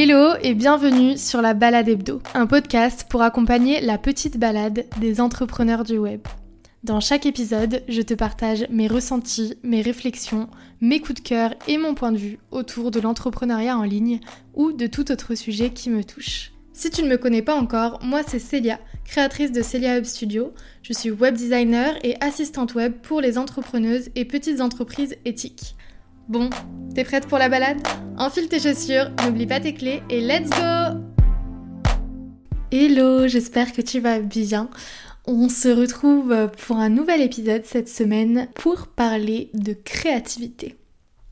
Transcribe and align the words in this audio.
Hello 0.00 0.36
et 0.40 0.54
bienvenue 0.54 1.18
sur 1.18 1.42
la 1.42 1.54
Balade 1.54 1.88
Hebdo, 1.88 2.22
un 2.32 2.46
podcast 2.46 3.06
pour 3.10 3.20
accompagner 3.22 3.80
la 3.80 3.98
petite 3.98 4.38
balade 4.38 4.84
des 5.00 5.20
entrepreneurs 5.20 5.82
du 5.82 5.98
web. 5.98 6.20
Dans 6.84 7.00
chaque 7.00 7.26
épisode, 7.26 7.82
je 7.88 8.02
te 8.02 8.14
partage 8.14 8.64
mes 8.70 8.86
ressentis, 8.86 9.54
mes 9.64 9.82
réflexions, 9.82 10.48
mes 10.80 11.00
coups 11.00 11.20
de 11.20 11.28
cœur 11.28 11.52
et 11.66 11.78
mon 11.78 11.96
point 11.96 12.12
de 12.12 12.16
vue 12.16 12.38
autour 12.52 12.92
de 12.92 13.00
l'entrepreneuriat 13.00 13.76
en 13.76 13.82
ligne 13.82 14.20
ou 14.54 14.70
de 14.70 14.86
tout 14.86 15.10
autre 15.10 15.34
sujet 15.34 15.70
qui 15.70 15.90
me 15.90 16.04
touche. 16.04 16.52
Si 16.72 16.90
tu 16.90 17.02
ne 17.02 17.08
me 17.08 17.18
connais 17.18 17.42
pas 17.42 17.56
encore, 17.56 17.98
moi 18.00 18.20
c'est 18.24 18.38
Célia, 18.38 18.78
créatrice 19.04 19.50
de 19.50 19.62
Celia 19.62 19.98
Hub 19.98 20.04
Studio. 20.04 20.52
Je 20.82 20.92
suis 20.92 21.10
web 21.10 21.34
designer 21.34 21.98
et 22.04 22.14
assistante 22.20 22.76
web 22.76 22.92
pour 23.02 23.20
les 23.20 23.36
entrepreneuses 23.36 24.10
et 24.14 24.24
petites 24.24 24.60
entreprises 24.60 25.16
éthiques. 25.24 25.74
Bon, 26.28 26.50
t'es 26.98 27.04
prête 27.04 27.28
pour 27.28 27.38
la 27.38 27.48
balade? 27.48 27.78
Enfile 28.16 28.48
tes 28.48 28.58
chaussures, 28.58 29.08
n'oublie 29.24 29.46
pas 29.46 29.60
tes 29.60 29.72
clés 29.72 30.02
et 30.10 30.20
let's 30.20 30.50
go 30.50 30.98
Hello, 32.72 33.28
j'espère 33.28 33.72
que 33.72 33.82
tu 33.82 34.00
vas 34.00 34.18
bien. 34.18 34.68
On 35.24 35.48
se 35.48 35.68
retrouve 35.68 36.50
pour 36.66 36.78
un 36.78 36.88
nouvel 36.88 37.20
épisode 37.20 37.64
cette 37.64 37.88
semaine 37.88 38.48
pour 38.56 38.88
parler 38.88 39.50
de 39.54 39.74
créativité. 39.74 40.74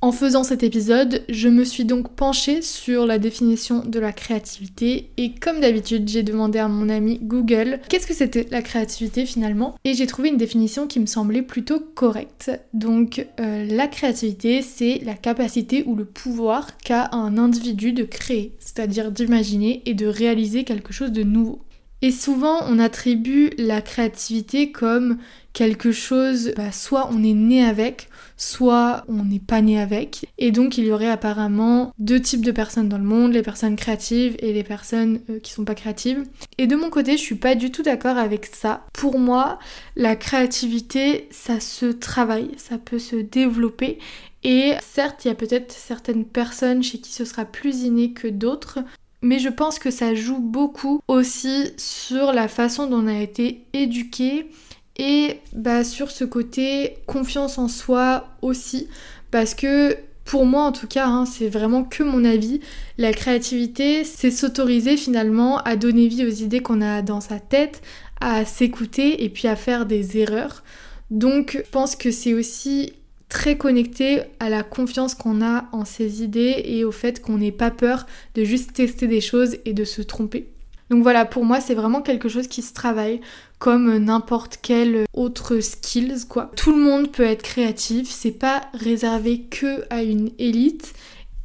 En 0.03 0.13
faisant 0.13 0.45
cet 0.45 0.63
épisode, 0.63 1.25
je 1.31 1.49
me 1.49 1.65
suis 1.65 1.87
donc 1.87 2.15
penchée 2.15 2.61
sur 2.61 3.07
la 3.07 3.19
définition 3.19 3.83
de 3.83 3.99
la 3.99 4.13
créativité 4.13 5.11
et 5.17 5.33
comme 5.33 5.61
d'habitude, 5.61 6.07
j'ai 6.07 6.23
demandé 6.23 6.59
à 6.59 6.69
mon 6.69 6.91
ami 6.91 7.19
Google 7.23 7.81
qu'est-ce 7.89 8.07
que 8.07 8.13
c'était 8.13 8.47
la 8.51 8.61
créativité 8.61 9.25
finalement 9.25 9.75
et 9.85 9.95
j'ai 9.95 10.07
trouvé 10.07 10.29
une 10.29 10.37
définition 10.37 10.87
qui 10.87 11.01
me 11.01 11.07
semblait 11.07 11.41
plutôt 11.41 11.81
correcte. 11.81 12.51
Donc 12.75 13.27
euh, 13.41 13.65
la 13.65 13.87
créativité, 13.87 14.61
c'est 14.61 15.01
la 15.03 15.15
capacité 15.15 15.83
ou 15.87 15.97
le 15.97 16.05
pouvoir 16.05 16.77
qu'a 16.77 17.09
un 17.13 17.39
individu 17.39 17.95
de 17.95 18.05
créer, 18.05 18.55
c'est-à-dire 18.59 19.11
d'imaginer 19.11 19.83
et 19.87 19.95
de 19.95 20.07
réaliser 20.07 20.65
quelque 20.65 20.93
chose 20.93 21.11
de 21.11 21.23
nouveau. 21.23 21.63
Et 22.03 22.11
souvent, 22.11 22.61
on 22.69 22.79
attribue 22.79 23.51
la 23.57 23.81
créativité 23.81 24.71
comme 24.71 25.17
quelque 25.57 25.91
chose, 25.91 26.53
bah, 26.55 26.71
soit 26.71 27.09
on 27.11 27.25
est 27.25 27.33
né 27.33 27.65
avec, 27.65 28.11
soit 28.37 29.05
on 29.09 29.25
n'est 29.25 29.41
pas 29.41 29.63
né 29.63 29.81
avec. 29.81 30.27
Et 30.37 30.51
donc, 30.51 30.77
il 30.77 30.85
y 30.85 30.93
aurait 30.93 31.09
apparemment 31.09 31.95
deux 31.99 32.21
types 32.21 32.45
de 32.45 32.53
personnes 32.53 32.91
dans 32.91 32.99
le 32.99 33.05
monde, 33.05 33.33
les 33.33 33.41
personnes 33.41 33.75
créatives 33.75 34.37
et 34.41 34.53
les 34.53 34.63
personnes 34.63 35.21
euh, 35.31 35.41
qui 35.41 35.53
sont 35.53 35.65
pas 35.65 35.75
créatives. 35.75 36.25
Et 36.59 36.67
de 36.67 36.77
mon 36.77 36.91
côté, 36.91 37.13
je 37.13 37.23
suis 37.23 37.37
pas 37.37 37.55
du 37.55 37.71
tout 37.71 37.83
d'accord 37.83 38.19
avec 38.19 38.45
ça. 38.45 38.85
Pour 38.93 39.19
moi, 39.19 39.59
la 39.97 40.15
créativité, 40.15 41.27
ça 41.31 41.59
se 41.59 41.87
travaille, 41.87 42.51
ça 42.59 42.77
peut 42.77 42.99
se 42.99 43.17
développer. 43.17 43.99
Et 44.45 44.75
certes, 44.83 45.25
il 45.25 45.29
y 45.29 45.31
a 45.31 45.35
peut-être 45.35 45.73
certaines 45.73 46.27
personnes 46.27 46.83
chez 46.83 46.99
qui 46.99 47.15
ce 47.15 47.25
sera 47.25 47.47
plus 47.47 47.85
inné 47.85 48.13
que 48.13 48.29
d'autres, 48.29 48.81
mais 49.23 49.39
je 49.39 49.49
pense 49.49 49.79
que 49.79 49.91
ça 49.91 50.15
joue 50.15 50.39
beaucoup 50.39 51.01
aussi 51.09 51.73
sur 51.79 52.33
la 52.33 52.47
façon 52.47 52.87
dont 52.87 53.05
on 53.05 53.07
a 53.07 53.23
été 53.23 53.65
éduqué 53.73 54.51
et 54.99 55.41
bah, 55.53 55.85
sur 55.85 56.11
ce 56.11 56.25
côté 56.25 56.99
confiance 57.07 57.59
en 57.59 57.69
soi 57.69 58.29
aussi 58.43 58.89
parce 59.31 59.55
que 59.55 59.97
pour 60.25 60.45
moi 60.45 60.63
en 60.63 60.73
tout 60.73 60.89
cas, 60.89 61.07
hein, 61.07 61.25
c'est 61.25 61.49
vraiment 61.49 61.85
que 61.85 62.03
mon 62.03 62.25
avis, 62.25 62.61
la 62.99 63.13
créativité 63.13 64.05
c'est 64.05 64.31
s'autoriser 64.31 64.97
finalement 64.97 65.59
à 65.59 65.77
donner 65.77 66.09
vie 66.09 66.27
aux 66.27 66.31
idées 66.31 66.61
qu'on 66.61 66.81
a 66.81 67.03
dans 67.03 67.21
sa 67.21 67.39
tête, 67.39 67.83
à 68.21 68.45
s'écouter 68.45 69.25
et 69.25 69.29
puis 69.29 69.49
à 69.49 69.57
faire 69.57 69.87
des 69.87 70.19
erreurs. 70.19 70.65
Donc 71.11 71.59
je 71.63 71.71
pense 71.71 71.95
que 71.95 72.11
c'est 72.11 72.35
aussi 72.35 72.95
très 73.29 73.57
connecté 73.57 74.23
à 74.41 74.49
la 74.49 74.63
confiance 74.63 75.15
qu'on 75.15 75.43
a 75.43 75.69
en 75.73 75.85
ses 75.85 76.23
idées 76.23 76.63
et 76.65 76.85
au 76.85 76.93
fait 76.93 77.21
qu'on 77.21 77.39
n'ait 77.39 77.53
pas 77.53 77.71
peur 77.71 78.07
de 78.35 78.45
juste 78.45 78.73
tester 78.73 79.07
des 79.07 79.21
choses 79.21 79.57
et 79.65 79.73
de 79.73 79.85
se 79.85 80.03
tromper. 80.03 80.49
Donc 80.91 81.03
voilà, 81.03 81.25
pour 81.25 81.45
moi, 81.45 81.61
c'est 81.61 81.75
vraiment 81.75 82.01
quelque 82.01 82.29
chose 82.29 82.47
qui 82.47 82.63
se 82.63 82.73
travaille 82.73 83.21
comme 83.59 83.97
n'importe 83.97 84.59
quel 84.63 85.07
autre 85.15 85.61
skills 85.61 86.27
quoi. 86.29 86.51
Tout 86.57 86.73
le 86.73 86.83
monde 86.83 87.11
peut 87.11 87.25
être 87.25 87.43
créatif, 87.43 88.09
c'est 88.11 88.31
pas 88.31 88.63
réservé 88.75 89.43
que 89.43 89.85
à 89.91 90.03
une 90.03 90.31
élite 90.39 90.93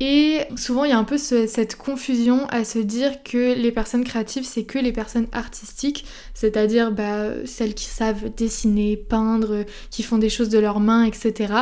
et 0.03 0.45
souvent, 0.55 0.83
il 0.83 0.89
y 0.89 0.93
a 0.93 0.97
un 0.97 1.03
peu 1.03 1.19
cette 1.19 1.75
confusion 1.75 2.47
à 2.47 2.63
se 2.63 2.79
dire 2.79 3.21
que 3.21 3.53
les 3.53 3.71
personnes 3.71 4.03
créatives, 4.03 4.45
c'est 4.45 4.63
que 4.63 4.79
les 4.79 4.91
personnes 4.91 5.27
artistiques, 5.31 6.05
c'est-à-dire 6.33 6.91
bah, 6.91 7.45
celles 7.45 7.75
qui 7.75 7.85
savent 7.85 8.33
dessiner, 8.35 8.97
peindre, 8.97 9.63
qui 9.91 10.01
font 10.01 10.17
des 10.17 10.29
choses 10.29 10.49
de 10.49 10.57
leurs 10.57 10.79
mains, 10.79 11.03
etc. 11.03 11.53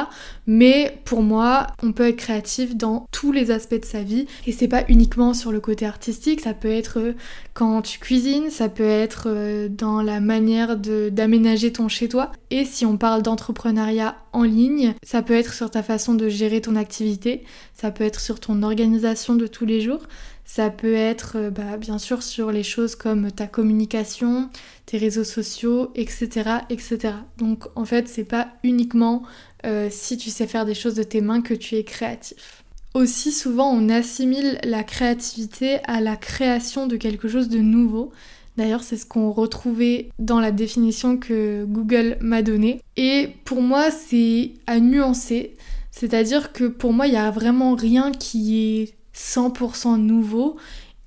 Mais 0.47 1.01
pour 1.03 1.21
moi, 1.21 1.67
on 1.83 1.91
peut 1.91 2.07
être 2.07 2.15
créatif 2.15 2.77
dans 2.77 3.07
tous 3.11 3.33
les 3.33 3.51
aspects 3.51 3.81
de 3.81 3.83
sa 3.83 4.03
vie. 4.03 4.25
Et 4.47 4.53
c'est 4.53 4.69
pas 4.69 4.85
uniquement 4.87 5.33
sur 5.33 5.51
le 5.51 5.59
côté 5.59 5.85
artistique, 5.85 6.39
ça 6.39 6.53
peut 6.53 6.71
être 6.71 6.99
euh, 6.99 7.15
quand 7.53 7.81
tu 7.81 7.99
cuisines, 7.99 8.49
ça 8.49 8.69
peut 8.69 8.87
être 8.87 9.23
euh, 9.27 9.67
dans 9.67 10.01
la 10.01 10.21
manière 10.21 10.77
d'aménager 10.77 11.73
ton 11.73 11.89
chez-toi. 11.89 12.31
Et 12.51 12.63
si 12.63 12.85
on 12.85 12.95
parle 12.95 13.21
d'entrepreneuriat 13.21 14.15
en 14.33 14.43
ligne, 14.43 14.93
ça 15.03 15.21
peut 15.21 15.33
être 15.33 15.53
sur 15.53 15.71
ta 15.71 15.83
façon 15.83 16.13
de 16.13 16.29
gérer 16.29 16.61
ton 16.61 16.75
activité, 16.75 17.43
ça 17.73 17.91
peut 17.91 18.03
être 18.03 18.19
sur 18.19 18.39
ton 18.39 18.63
organisation 18.63 19.35
de 19.35 19.47
tous 19.47 19.65
les 19.65 19.81
jours, 19.81 20.07
ça 20.45 20.69
peut 20.69 20.95
être 20.95 21.33
euh, 21.35 21.49
bah, 21.51 21.77
bien 21.77 21.99
sûr 21.99 22.23
sur 22.23 22.51
les 22.51 22.63
choses 22.63 22.95
comme 22.95 23.31
ta 23.31 23.47
communication, 23.47 24.49
tes 24.85 24.97
réseaux 24.97 25.23
sociaux, 25.23 25.91
etc. 25.95 26.61
etc. 26.69 27.13
Donc 27.37 27.65
en 27.75 27.85
fait, 27.85 28.07
c'est 28.07 28.23
pas 28.23 28.49
uniquement 28.63 29.23
euh, 29.65 29.89
si 29.91 30.17
tu 30.17 30.29
sais 30.29 30.47
faire 30.47 30.65
des 30.65 30.73
choses 30.73 30.95
de 30.95 31.03
tes 31.03 31.21
mains 31.21 31.41
que 31.41 31.53
tu 31.53 31.75
es 31.75 31.83
créatif. 31.83 32.63
Aussi 32.95 33.31
souvent, 33.31 33.69
on 33.71 33.89
assimile 33.89 34.57
la 34.63 34.83
créativité 34.83 35.79
à 35.83 36.01
la 36.01 36.15
création 36.15 36.87
de 36.87 36.97
quelque 36.97 37.27
chose 37.27 37.47
de 37.47 37.59
nouveau. 37.59 38.11
D'ailleurs, 38.59 38.83
c'est 38.83 38.97
ce 38.97 39.05
qu'on 39.05 39.31
retrouvait 39.31 40.09
dans 40.19 40.41
la 40.41 40.51
définition 40.51 41.15
que 41.15 41.63
Google 41.63 42.17
m'a 42.19 42.41
donnée. 42.41 42.81
Et 42.97 43.29
pour 43.45 43.61
moi, 43.61 43.89
c'est 43.89 44.51
à 44.67 44.81
nuancer. 44.81 45.55
C'est-à-dire 45.91 46.51
que 46.51 46.65
pour 46.65 46.91
moi, 46.91 47.07
il 47.07 47.11
n'y 47.11 47.15
a 47.15 47.31
vraiment 47.31 47.73
rien 47.73 48.11
qui 48.11 48.81
est 48.81 48.95
100% 49.15 49.95
nouveau. 49.95 50.57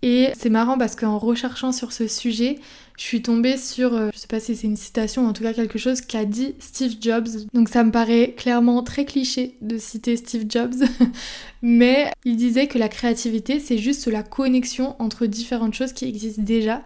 Et 0.01 0.31
c'est 0.35 0.49
marrant 0.49 0.79
parce 0.79 0.97
qu'en 0.97 1.19
recherchant 1.19 1.73
sur 1.73 1.93
ce 1.93 2.09
sujet, 2.09 2.59
je 2.97 3.05
suis 3.05 3.21
tombée 3.21 3.59
sur, 3.59 3.93
euh, 3.93 4.09
je 4.15 4.19
sais 4.19 4.29
pas 4.29 4.41
si 4.41 4.57
c'est 4.57 4.67
une 4.67 4.77
citation, 4.77 5.27
en 5.27 5.35
tout 5.35 5.43
cas 5.43 5.53
quelque 5.53 5.79
chose 5.79 6.01
qu'a 6.01 6.25
dit 6.25 6.55
Steve 6.59 6.95
Jobs. 7.03 7.29
Donc 7.53 7.69
ça 7.69 7.85
me 7.85 7.91
paraît 7.91 8.33
clairement 8.35 8.83
très 8.83 9.05
cliché 9.05 9.57
de 9.61 9.77
citer 9.77 10.17
Steve 10.17 10.47
Jobs, 10.49 10.75
mais 11.63 12.11
il 12.25 12.37
disait 12.37 12.67
que 12.67 12.79
la 12.79 12.89
créativité, 12.89 13.61
c'est 13.61 13.79
juste 13.79 14.07
la 14.07 14.23
connexion 14.23 14.97
entre 14.99 15.27
différentes 15.27 15.75
choses 15.75 15.93
qui 15.93 16.07
existent 16.07 16.43
déjà 16.43 16.83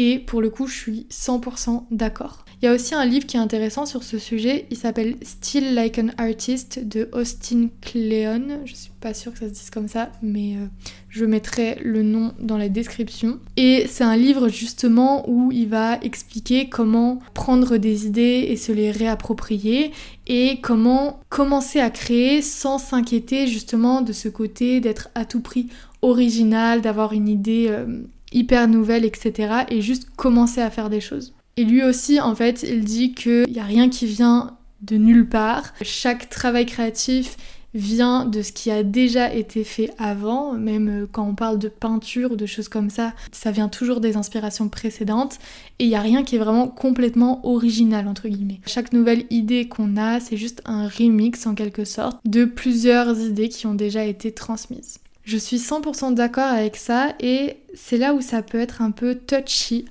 et 0.00 0.20
pour 0.20 0.40
le 0.40 0.48
coup, 0.48 0.68
je 0.68 0.76
suis 0.76 1.06
100% 1.10 1.86
d'accord. 1.90 2.44
Il 2.62 2.66
y 2.66 2.68
a 2.68 2.72
aussi 2.72 2.94
un 2.94 3.04
livre 3.04 3.26
qui 3.26 3.36
est 3.36 3.40
intéressant 3.40 3.84
sur 3.84 4.04
ce 4.04 4.16
sujet, 4.16 4.66
il 4.70 4.76
s'appelle 4.76 5.16
Still 5.22 5.74
Like 5.74 5.98
an 5.98 6.08
Artist 6.18 6.86
de 6.86 7.08
Austin 7.12 7.68
Kleon. 7.80 8.60
Je 8.64 8.74
suis 8.74 8.92
pas 9.00 9.12
sûre 9.12 9.32
que 9.32 9.40
ça 9.40 9.48
se 9.48 9.52
dise 9.52 9.70
comme 9.70 9.88
ça, 9.88 10.12
mais 10.22 10.54
euh, 10.54 10.66
je 11.08 11.24
mettrai 11.24 11.78
le 11.82 12.04
nom 12.04 12.32
dans 12.38 12.56
la 12.56 12.68
description. 12.68 13.40
Et 13.56 13.86
c'est 13.88 14.04
un 14.04 14.16
livre 14.16 14.48
justement 14.48 15.28
où 15.28 15.50
il 15.50 15.68
va 15.68 15.98
expliquer 16.02 16.68
comment 16.68 17.18
prendre 17.34 17.76
des 17.76 18.06
idées 18.06 18.46
et 18.48 18.56
se 18.56 18.70
les 18.70 18.92
réapproprier 18.92 19.90
et 20.28 20.60
comment 20.60 21.18
commencer 21.28 21.80
à 21.80 21.90
créer 21.90 22.40
sans 22.40 22.78
s'inquiéter 22.78 23.48
justement 23.48 24.00
de 24.00 24.12
ce 24.12 24.28
côté 24.28 24.80
d'être 24.80 25.08
à 25.16 25.24
tout 25.24 25.40
prix 25.40 25.68
original, 26.02 26.82
d'avoir 26.82 27.14
une 27.14 27.28
idée... 27.28 27.66
Euh, 27.68 28.04
hyper 28.32 28.68
nouvelle, 28.68 29.04
etc. 29.04 29.64
Et 29.70 29.80
juste 29.80 30.08
commencer 30.16 30.60
à 30.60 30.70
faire 30.70 30.90
des 30.90 31.00
choses. 31.00 31.34
Et 31.56 31.64
lui 31.64 31.82
aussi, 31.82 32.20
en 32.20 32.34
fait, 32.34 32.62
il 32.62 32.84
dit 32.84 33.14
qu'il 33.14 33.50
n'y 33.50 33.58
a 33.58 33.64
rien 33.64 33.88
qui 33.88 34.06
vient 34.06 34.56
de 34.82 34.96
nulle 34.96 35.28
part. 35.28 35.74
Chaque 35.82 36.28
travail 36.28 36.66
créatif 36.66 37.36
vient 37.74 38.24
de 38.24 38.42
ce 38.42 38.52
qui 38.52 38.70
a 38.70 38.82
déjà 38.82 39.32
été 39.32 39.62
fait 39.62 39.90
avant, 39.98 40.54
même 40.54 40.88
euh, 40.88 41.06
quand 41.10 41.26
on 41.26 41.34
parle 41.34 41.58
de 41.58 41.68
peinture 41.68 42.32
ou 42.32 42.36
de 42.36 42.46
choses 42.46 42.68
comme 42.68 42.90
ça, 42.90 43.12
ça 43.30 43.50
vient 43.50 43.68
toujours 43.68 44.00
des 44.00 44.16
inspirations 44.16 44.68
précédentes 44.68 45.38
et 45.78 45.84
il 45.84 45.88
n'y 45.88 45.94
a 45.94 46.00
rien 46.00 46.22
qui 46.22 46.36
est 46.36 46.38
vraiment 46.38 46.68
complètement 46.68 47.46
original 47.46 48.08
entre 48.08 48.28
guillemets. 48.28 48.60
Chaque 48.66 48.92
nouvelle 48.92 49.24
idée 49.30 49.68
qu'on 49.68 49.96
a, 49.96 50.18
c'est 50.18 50.36
juste 50.36 50.62
un 50.64 50.88
remix 50.88 51.46
en 51.46 51.54
quelque 51.54 51.84
sorte 51.84 52.18
de 52.24 52.44
plusieurs 52.44 53.18
idées 53.20 53.48
qui 53.48 53.66
ont 53.66 53.74
déjà 53.74 54.04
été 54.04 54.32
transmises. 54.32 54.98
Je 55.28 55.36
suis 55.36 55.58
100% 55.58 56.14
d'accord 56.14 56.50
avec 56.50 56.76
ça 56.78 57.14
et 57.20 57.58
c'est 57.74 57.98
là 57.98 58.14
où 58.14 58.22
ça 58.22 58.40
peut 58.40 58.58
être 58.58 58.80
un 58.80 58.90
peu 58.90 59.14
touchy 59.14 59.84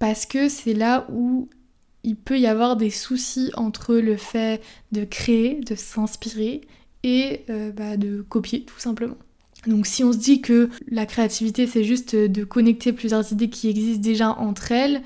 parce 0.00 0.26
que 0.26 0.48
c'est 0.48 0.74
là 0.74 1.06
où 1.08 1.48
il 2.02 2.16
peut 2.16 2.36
y 2.36 2.48
avoir 2.48 2.74
des 2.76 2.90
soucis 2.90 3.52
entre 3.56 3.94
le 3.94 4.16
fait 4.16 4.60
de 4.90 5.04
créer, 5.04 5.60
de 5.60 5.76
s'inspirer 5.76 6.62
et 7.04 7.42
euh, 7.48 7.70
bah, 7.70 7.96
de 7.96 8.22
copier 8.22 8.64
tout 8.64 8.80
simplement. 8.80 9.14
Donc 9.68 9.86
si 9.86 10.02
on 10.02 10.12
se 10.12 10.18
dit 10.18 10.40
que 10.40 10.68
la 10.88 11.06
créativité 11.06 11.68
c'est 11.68 11.84
juste 11.84 12.16
de 12.16 12.42
connecter 12.42 12.92
plusieurs 12.92 13.30
idées 13.30 13.50
qui 13.50 13.68
existent 13.68 14.02
déjà 14.02 14.30
entre 14.30 14.72
elles, 14.72 15.02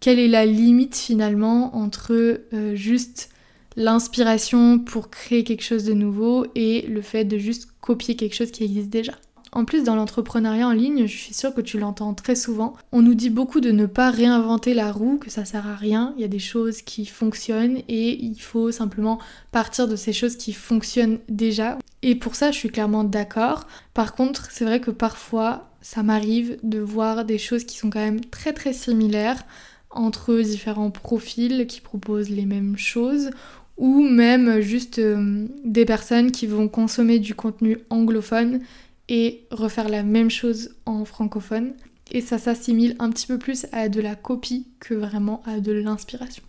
quelle 0.00 0.18
est 0.18 0.28
la 0.28 0.46
limite 0.46 0.96
finalement 0.96 1.76
entre 1.76 2.14
euh, 2.14 2.74
juste 2.74 3.28
l'inspiration 3.78 4.80
pour 4.80 5.08
créer 5.08 5.44
quelque 5.44 5.62
chose 5.62 5.84
de 5.84 5.94
nouveau 5.94 6.46
et 6.56 6.82
le 6.88 7.00
fait 7.00 7.24
de 7.24 7.38
juste 7.38 7.68
copier 7.80 8.16
quelque 8.16 8.34
chose 8.34 8.50
qui 8.50 8.64
existe 8.64 8.90
déjà. 8.90 9.12
En 9.52 9.64
plus, 9.64 9.84
dans 9.84 9.94
l'entrepreneuriat 9.94 10.66
en 10.66 10.72
ligne, 10.72 11.06
je 11.06 11.16
suis 11.16 11.32
sûre 11.32 11.54
que 11.54 11.60
tu 11.60 11.78
l'entends 11.78 12.12
très 12.12 12.34
souvent. 12.34 12.74
On 12.90 13.02
nous 13.02 13.14
dit 13.14 13.30
beaucoup 13.30 13.60
de 13.60 13.70
ne 13.70 13.86
pas 13.86 14.10
réinventer 14.10 14.74
la 14.74 14.90
roue, 14.90 15.16
que 15.16 15.30
ça 15.30 15.44
sert 15.44 15.66
à 15.66 15.76
rien. 15.76 16.12
Il 16.16 16.22
y 16.22 16.24
a 16.24 16.28
des 16.28 16.40
choses 16.40 16.82
qui 16.82 17.06
fonctionnent 17.06 17.78
et 17.88 18.22
il 18.22 18.38
faut 18.40 18.72
simplement 18.72 19.20
partir 19.52 19.86
de 19.86 19.94
ces 19.96 20.12
choses 20.12 20.36
qui 20.36 20.52
fonctionnent 20.52 21.20
déjà. 21.28 21.78
Et 22.02 22.16
pour 22.16 22.34
ça, 22.34 22.50
je 22.50 22.58
suis 22.58 22.70
clairement 22.70 23.04
d'accord. 23.04 23.68
Par 23.94 24.14
contre, 24.14 24.50
c'est 24.50 24.64
vrai 24.64 24.80
que 24.80 24.90
parfois, 24.90 25.70
ça 25.82 26.02
m'arrive 26.02 26.58
de 26.64 26.80
voir 26.80 27.24
des 27.24 27.38
choses 27.38 27.62
qui 27.62 27.78
sont 27.78 27.90
quand 27.90 28.00
même 28.00 28.24
très 28.24 28.52
très 28.52 28.72
similaires 28.72 29.44
entre 29.90 30.34
différents 30.40 30.90
profils 30.90 31.66
qui 31.66 31.80
proposent 31.80 32.30
les 32.30 32.44
mêmes 32.44 32.76
choses 32.76 33.30
ou 33.78 34.02
même 34.02 34.60
juste 34.60 34.98
euh, 34.98 35.46
des 35.64 35.84
personnes 35.84 36.32
qui 36.32 36.46
vont 36.46 36.68
consommer 36.68 37.20
du 37.20 37.34
contenu 37.34 37.78
anglophone 37.90 38.60
et 39.08 39.44
refaire 39.50 39.88
la 39.88 40.02
même 40.02 40.30
chose 40.30 40.74
en 40.84 41.04
francophone. 41.04 41.72
Et 42.10 42.20
ça 42.20 42.38
s'assimile 42.38 42.96
un 42.98 43.10
petit 43.10 43.26
peu 43.26 43.38
plus 43.38 43.66
à 43.72 43.88
de 43.88 44.00
la 44.00 44.16
copie 44.16 44.66
que 44.80 44.94
vraiment 44.94 45.42
à 45.46 45.60
de 45.60 45.72
l'inspiration. 45.72 46.42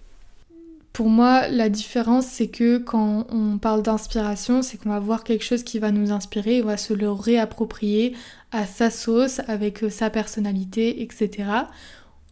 Pour 0.91 1.09
moi, 1.09 1.47
la 1.47 1.69
différence, 1.69 2.25
c'est 2.25 2.47
que 2.47 2.77
quand 2.77 3.27
on 3.29 3.57
parle 3.57 3.83
d'inspiration, 3.83 4.61
c'est 4.61 4.77
qu'on 4.77 4.89
va 4.89 4.99
voir 4.99 5.23
quelque 5.23 5.45
chose 5.45 5.63
qui 5.63 5.79
va 5.79 5.91
nous 5.91 6.11
inspirer, 6.11 6.61
on 6.63 6.65
va 6.65 6.77
se 6.77 6.93
le 6.93 7.11
réapproprier 7.11 8.15
à 8.51 8.65
sa 8.65 8.89
sauce, 8.89 9.39
avec 9.47 9.83
euh, 9.83 9.89
sa 9.89 10.09
personnalité, 10.09 11.03
etc. 11.03 11.29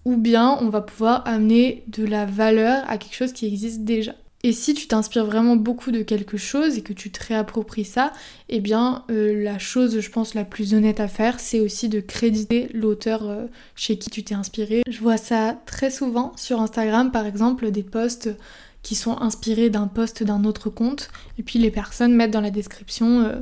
Ou 0.05 0.17
bien 0.17 0.57
on 0.59 0.69
va 0.69 0.81
pouvoir 0.81 1.25
amener 1.27 1.83
de 1.87 2.03
la 2.03 2.25
valeur 2.25 2.83
à 2.89 2.97
quelque 2.97 3.15
chose 3.15 3.33
qui 3.33 3.45
existe 3.45 3.81
déjà. 3.81 4.15
Et 4.43 4.51
si 4.51 4.75
tu 4.75 4.87
t'inspires 4.87 5.25
vraiment 5.25 5.55
beaucoup 5.55 5.91
de 5.91 6.03
quelque 6.03 6.37
chose 6.37 6.77
et 6.77 6.81
que 6.83 6.93
tu 6.93 7.11
te 7.11 7.25
réappropries 7.25 7.85
ça, 7.85 8.13
eh 8.49 8.59
bien 8.59 9.03
euh, 9.09 9.43
la 9.43 9.57
chose 9.57 9.99
je 9.99 10.09
pense 10.11 10.35
la 10.35 10.45
plus 10.45 10.75
honnête 10.75 10.99
à 10.99 11.07
faire 11.07 11.39
c'est 11.39 11.59
aussi 11.59 11.89
de 11.89 11.99
créditer 11.99 12.69
l'auteur 12.73 13.27
euh, 13.27 13.45
chez 13.75 13.97
qui 13.97 14.11
tu 14.11 14.23
t'es 14.23 14.35
inspiré. 14.35 14.83
Je 14.87 14.99
vois 14.99 15.17
ça 15.17 15.59
très 15.65 15.89
souvent 15.89 16.33
sur 16.35 16.61
Instagram 16.61 17.11
par 17.11 17.25
exemple 17.25 17.71
des 17.71 17.81
posts 17.81 18.29
qui 18.83 18.93
sont 18.93 19.19
inspirés 19.19 19.71
d'un 19.71 19.87
post 19.87 20.21
d'un 20.23 20.43
autre 20.43 20.69
compte 20.69 21.09
et 21.39 21.43
puis 21.43 21.57
les 21.57 21.71
personnes 21.71 22.13
mettent 22.13 22.31
dans 22.31 22.41
la 22.41 22.51
description 22.51 23.21
euh, 23.21 23.39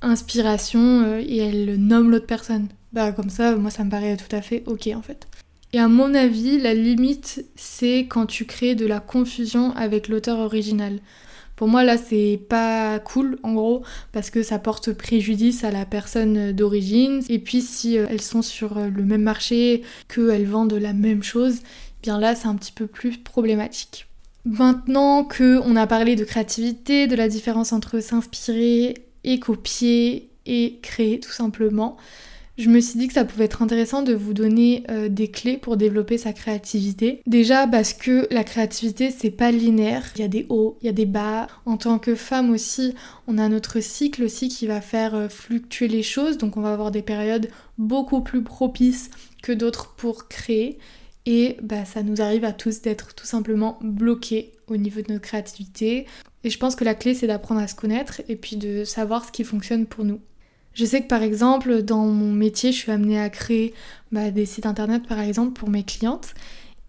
inspiration 0.00 1.18
et 1.18 1.38
elles 1.38 1.74
nomment 1.76 2.10
l'autre 2.10 2.26
personne. 2.26 2.68
Bah 2.92 3.10
comme 3.10 3.30
ça 3.30 3.56
moi 3.56 3.72
ça 3.72 3.82
me 3.82 3.90
paraît 3.90 4.16
tout 4.16 4.34
à 4.34 4.42
fait 4.42 4.62
ok 4.66 4.90
en 4.94 5.02
fait. 5.02 5.26
Et 5.76 5.78
à 5.78 5.88
mon 5.88 6.14
avis, 6.14 6.58
la 6.58 6.72
limite, 6.72 7.44
c'est 7.54 8.06
quand 8.08 8.24
tu 8.24 8.46
crées 8.46 8.74
de 8.74 8.86
la 8.86 8.98
confusion 8.98 9.76
avec 9.76 10.08
l'auteur 10.08 10.38
original. 10.38 11.00
Pour 11.54 11.68
moi, 11.68 11.84
là, 11.84 11.98
c'est 11.98 12.40
pas 12.48 12.98
cool, 12.98 13.38
en 13.42 13.52
gros, 13.52 13.82
parce 14.10 14.30
que 14.30 14.42
ça 14.42 14.58
porte 14.58 14.94
préjudice 14.94 15.64
à 15.64 15.70
la 15.70 15.84
personne 15.84 16.52
d'origine. 16.52 17.20
Et 17.28 17.38
puis, 17.38 17.60
si 17.60 17.98
euh, 17.98 18.06
elles 18.08 18.22
sont 18.22 18.40
sur 18.40 18.78
euh, 18.78 18.88
le 18.88 19.04
même 19.04 19.20
marché, 19.20 19.82
qu'elles 20.08 20.46
vendent 20.46 20.72
la 20.72 20.94
même 20.94 21.22
chose, 21.22 21.56
eh 21.58 22.02
bien 22.04 22.18
là, 22.18 22.34
c'est 22.34 22.48
un 22.48 22.54
petit 22.54 22.72
peu 22.72 22.86
plus 22.86 23.18
problématique. 23.18 24.06
Maintenant 24.46 25.24
que 25.24 25.60
on 25.62 25.76
a 25.76 25.86
parlé 25.86 26.16
de 26.16 26.24
créativité, 26.24 27.06
de 27.06 27.16
la 27.16 27.28
différence 27.28 27.74
entre 27.74 28.00
s'inspirer 28.00 28.94
et 29.24 29.38
copier 29.40 30.30
et 30.46 30.78
créer, 30.80 31.20
tout 31.20 31.32
simplement, 31.32 31.98
je 32.58 32.70
me 32.70 32.80
suis 32.80 32.98
dit 32.98 33.06
que 33.06 33.12
ça 33.12 33.24
pouvait 33.24 33.44
être 33.44 33.62
intéressant 33.62 34.02
de 34.02 34.14
vous 34.14 34.32
donner 34.32 34.84
euh, 34.90 35.08
des 35.08 35.28
clés 35.30 35.58
pour 35.58 35.76
développer 35.76 36.16
sa 36.16 36.32
créativité. 36.32 37.20
Déjà 37.26 37.66
parce 37.66 37.92
que 37.92 38.26
la 38.30 38.44
créativité 38.44 39.10
c'est 39.10 39.30
pas 39.30 39.50
linéaire, 39.50 40.10
il 40.16 40.22
y 40.22 40.24
a 40.24 40.28
des 40.28 40.46
hauts, 40.48 40.78
il 40.80 40.86
y 40.86 40.88
a 40.88 40.92
des 40.92 41.06
bas. 41.06 41.48
En 41.66 41.76
tant 41.76 41.98
que 41.98 42.14
femme 42.14 42.50
aussi, 42.50 42.94
on 43.26 43.38
a 43.38 43.48
notre 43.48 43.80
cycle 43.80 44.24
aussi 44.24 44.48
qui 44.48 44.66
va 44.66 44.80
faire 44.80 45.14
euh, 45.14 45.28
fluctuer 45.28 45.88
les 45.88 46.02
choses, 46.02 46.38
donc 46.38 46.56
on 46.56 46.62
va 46.62 46.72
avoir 46.72 46.90
des 46.90 47.02
périodes 47.02 47.50
beaucoup 47.76 48.22
plus 48.22 48.42
propices 48.42 49.10
que 49.42 49.52
d'autres 49.52 49.94
pour 49.96 50.28
créer. 50.28 50.78
Et 51.26 51.56
bah, 51.60 51.84
ça 51.84 52.02
nous 52.02 52.22
arrive 52.22 52.44
à 52.44 52.52
tous 52.52 52.82
d'être 52.82 53.14
tout 53.14 53.26
simplement 53.26 53.78
bloqués 53.82 54.52
au 54.68 54.76
niveau 54.76 55.02
de 55.02 55.12
notre 55.12 55.24
créativité. 55.24 56.06
Et 56.44 56.50
je 56.50 56.58
pense 56.58 56.76
que 56.76 56.84
la 56.84 56.94
clé 56.94 57.14
c'est 57.14 57.26
d'apprendre 57.26 57.60
à 57.60 57.68
se 57.68 57.74
connaître 57.74 58.22
et 58.28 58.36
puis 58.36 58.56
de 58.56 58.84
savoir 58.84 59.24
ce 59.24 59.32
qui 59.32 59.44
fonctionne 59.44 59.86
pour 59.86 60.04
nous. 60.04 60.20
Je 60.76 60.84
sais 60.84 61.00
que 61.00 61.08
par 61.08 61.22
exemple, 61.22 61.82
dans 61.82 62.04
mon 62.04 62.30
métier, 62.32 62.70
je 62.70 62.76
suis 62.76 62.92
amenée 62.92 63.18
à 63.18 63.30
créer 63.30 63.72
bah, 64.12 64.30
des 64.30 64.44
sites 64.44 64.66
internet 64.66 65.06
par 65.08 65.20
exemple 65.20 65.58
pour 65.58 65.70
mes 65.70 65.84
clientes. 65.84 66.34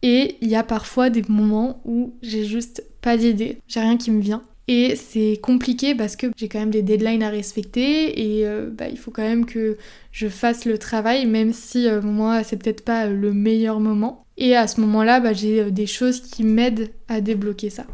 Et 0.04 0.36
il 0.42 0.50
y 0.50 0.58
a 0.58 0.64
parfois 0.64 1.10
des 1.10 1.24
moments 1.30 1.82
où 1.86 2.14
j'ai 2.22 2.44
juste 2.44 2.84
pas 3.02 3.16
d'idée, 3.16 3.60
j'ai 3.70 3.80
rien 3.80 3.96
qui 3.96 4.12
me 4.12 4.22
vient. 4.22 4.44
Et 4.68 4.98
c'est 4.98 5.40
compliqué 5.42 5.96
parce 5.96 6.18
que 6.18 6.28
j'ai 6.36 6.50
quand 6.50 6.60
même 6.60 6.72
des 6.72 6.82
deadlines 6.82 7.24
à 7.24 7.30
respecter 7.30 8.40
et 8.40 8.46
euh, 8.46 8.70
bah, 8.70 8.90
il 8.90 8.98
faut 8.98 9.12
quand 9.12 9.24
même 9.24 9.46
que 9.46 9.78
je 10.12 10.28
fasse 10.28 10.66
le 10.66 10.78
travail, 10.78 11.26
même 11.26 11.54
si 11.54 11.88
euh, 11.88 12.02
moi 12.02 12.44
c'est 12.44 12.62
peut-être 12.62 12.84
pas 12.84 13.08
le 13.08 13.32
meilleur 13.34 13.80
moment. 13.80 14.26
Et 14.36 14.58
à 14.58 14.68
ce 14.68 14.82
moment-là, 14.82 15.22
bah, 15.22 15.32
j'ai 15.32 15.62
euh, 15.62 15.72
des 15.72 15.88
choses 15.88 16.20
qui 16.20 16.44
m'aident 16.44 16.92
à 17.08 17.22
débloquer 17.22 17.70
ça. 17.70 17.86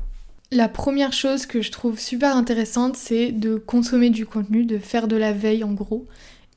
La 0.53 0.67
première 0.67 1.13
chose 1.13 1.47
que 1.47 1.63
je 1.63 1.71
trouve 1.71 1.99
super 1.99 2.37
intéressante, 2.37 2.95
c'est 2.95 3.31
de 3.31 3.55
consommer 3.55 4.11
du 4.11 4.27
contenu, 4.27 4.65
de 4.65 4.77
faire 4.77 5.07
de 5.07 5.15
la 5.15 5.33
veille 5.33 5.63
en 5.63 5.73
gros, 5.73 6.05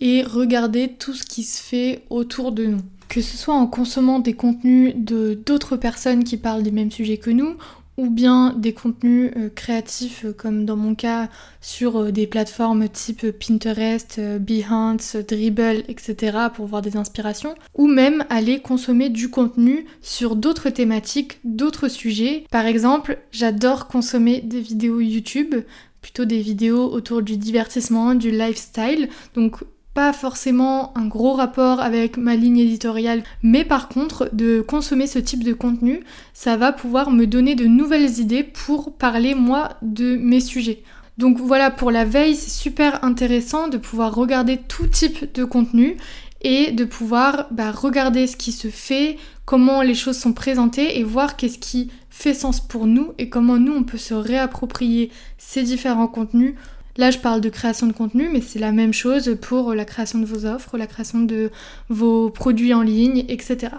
et 0.01 0.23
regarder 0.23 0.89
tout 0.89 1.15
ce 1.15 1.25
qui 1.25 1.43
se 1.43 1.63
fait 1.63 2.03
autour 2.11 2.53
de 2.53 2.67
nous. 2.67 2.83
Que 3.09 3.23
ce 3.23 3.39
soit 3.39 3.55
en 3.55 3.67
consommant 3.67 4.19
des 4.19 4.35
contenus 4.35 4.93
de 4.95 5.33
d'autres 5.33 5.79
personnes 5.79 6.25
qui 6.25 6.37
parlent 6.37 6.63
des 6.63 6.73
mêmes 6.73 6.91
sujets 6.91 7.17
que 7.17 7.31
nous, 7.31 7.57
ou 7.97 8.11
bien 8.11 8.55
des 8.57 8.73
contenus 8.73 9.33
euh, 9.37 9.49
créatifs 9.49 10.25
euh, 10.25 10.33
comme 10.33 10.65
dans 10.65 10.77
mon 10.77 10.95
cas 10.95 11.29
sur 11.61 11.97
euh, 11.97 12.13
des 12.13 12.27
plateformes 12.27 12.89
type 12.89 13.31
Pinterest, 13.31 14.21
Behance, 14.39 15.17
Dribble, 15.17 15.85
etc. 15.89 16.39
pour 16.55 16.67
voir 16.67 16.83
des 16.83 16.97
inspirations, 16.97 17.55
ou 17.75 17.87
même 17.87 18.25
aller 18.29 18.61
consommer 18.61 19.09
du 19.09 19.31
contenu 19.31 19.87
sur 20.03 20.37
d'autres 20.37 20.71
thématiques, 20.71 21.39
d'autres 21.45 21.89
sujets. 21.89 22.45
Par 22.51 22.67
exemple, 22.67 23.19
j'adore 23.33 23.89
consommer 23.89 24.41
des 24.41 24.61
vidéos 24.61 25.01
YouTube, 25.01 25.55
plutôt 26.03 26.25
des 26.25 26.41
vidéos 26.41 26.91
autour 26.93 27.23
du 27.23 27.37
divertissement, 27.37 28.15
du 28.15 28.31
lifestyle, 28.31 29.09
donc 29.35 29.63
pas 29.97 30.13
forcément 30.13 30.93
un 30.95 31.07
gros 31.07 31.33
rapport 31.33 31.81
avec 31.81 32.19
ma 32.19 32.37
ligne 32.37 32.59
éditoriale, 32.59 33.25
mais 33.43 33.65
par 33.65 33.89
contre 33.89 34.29
de 34.35 34.61
consommer 34.61 35.07
ce 35.07 35.19
type 35.19 35.43
de 35.43 35.55
contenu, 35.55 36.03
ça 36.35 36.59
va 36.59 36.71
pouvoir 36.71 37.11
me 37.11 37.27
donner 37.27 37.55
de 37.55 37.65
nouvelles 37.65 38.21
idées 38.21 38.43
pour 38.43 38.93
parler 38.93 39.35
moi 39.35 39.71
de 39.81 40.17
mes 40.17 40.41
sujets. 40.41 40.83
Donc 41.17 41.39
voilà, 41.39 41.71
pour 41.71 41.91
la 41.91 42.05
veille, 42.05 42.37
c'est 42.37 42.51
super 42.51 43.03
intéressant 43.05 43.69
de 43.69 43.79
pouvoir 43.79 44.15
regarder 44.15 44.59
tout 44.59 44.87
type 44.87 45.33
de 45.33 45.45
contenu 45.45 45.97
et 46.43 46.73
de 46.73 46.85
pouvoir 46.85 47.47
bah, 47.51 47.71
regarder 47.71 48.27
ce 48.27 48.37
qui 48.37 48.53
se 48.53 48.69
fait, 48.69 49.17
comment 49.47 49.81
les 49.81 49.95
choses 49.95 50.19
sont 50.19 50.35
présentées 50.35 50.99
et 50.99 51.05
voir 51.05 51.37
qu'est-ce 51.37 51.59
qui 51.59 51.91
fait 52.11 52.35
sens 52.35 52.61
pour 52.61 52.87
nous 52.87 53.15
et 53.17 53.31
comment 53.31 53.57
nous 53.57 53.73
on 53.73 53.83
peut 53.83 53.97
se 53.97 54.13
réapproprier 54.13 55.11
ces 55.39 55.63
différents 55.63 56.07
contenus 56.07 56.55
Là, 56.97 57.11
je 57.11 57.19
parle 57.19 57.41
de 57.41 57.49
création 57.49 57.87
de 57.87 57.93
contenu, 57.93 58.29
mais 58.33 58.41
c'est 58.41 58.59
la 58.59 58.73
même 58.73 58.95
chose 58.95 59.37
pour 59.41 59.75
la 59.75 59.85
création 59.85 60.19
de 60.19 60.25
vos 60.25 60.47
offres, 60.47 60.79
la 60.79 60.87
création 60.87 61.21
de 61.21 61.51
vos 61.89 62.31
produits 62.31 62.73
en 62.73 62.83
ligne, 62.83 63.25
etc. 63.29 63.73